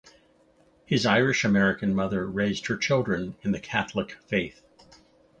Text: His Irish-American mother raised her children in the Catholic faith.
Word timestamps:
His 0.83 1.05
Irish-American 1.05 1.93
mother 1.93 2.25
raised 2.25 2.65
her 2.65 2.75
children 2.75 3.35
in 3.43 3.51
the 3.51 3.59
Catholic 3.59 4.13
faith. 4.25 4.63